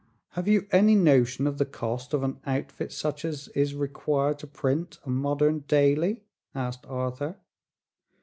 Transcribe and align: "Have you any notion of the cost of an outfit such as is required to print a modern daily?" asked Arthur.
"Have 0.29 0.47
you 0.47 0.67
any 0.71 0.95
notion 0.95 1.45
of 1.45 1.59
the 1.59 1.63
cost 1.65 2.11
of 2.15 2.23
an 2.23 2.39
outfit 2.47 2.91
such 2.91 3.23
as 3.23 3.49
is 3.49 3.75
required 3.75 4.39
to 4.39 4.47
print 4.47 4.97
a 5.03 5.11
modern 5.11 5.59
daily?" 5.67 6.23
asked 6.55 6.87
Arthur. 6.87 7.37